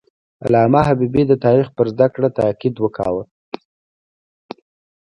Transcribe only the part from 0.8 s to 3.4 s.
حبیبي د تاریخ پر زده کړه تاکید کاوه.